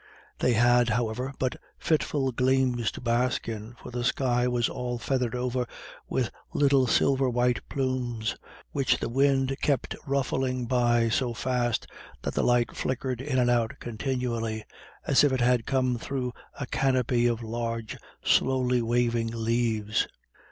[0.39, 5.35] They had, however, but fitful gleams to bask in, for the sky was all feathered
[5.35, 5.67] over
[6.09, 8.35] with little silver white plumes,
[8.71, 11.85] which the wind kept ruffling by so fast
[12.23, 14.65] that the light flickered in and out continually,
[15.05, 20.07] as if it had come through a canopy of large slowly waving leaves.